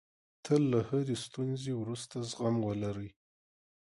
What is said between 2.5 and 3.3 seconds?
ولرئ.